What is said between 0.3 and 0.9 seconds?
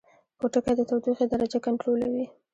پوټکی د